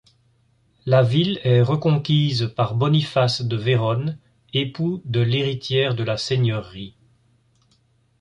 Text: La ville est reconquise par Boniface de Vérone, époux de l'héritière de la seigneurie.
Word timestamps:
La 0.87 1.03
ville 1.03 1.39
est 1.43 1.61
reconquise 1.61 2.51
par 2.55 2.73
Boniface 2.73 3.43
de 3.43 3.55
Vérone, 3.55 4.17
époux 4.51 4.99
de 5.05 5.19
l'héritière 5.19 5.93
de 5.93 6.03
la 6.03 6.17
seigneurie. 6.17 6.95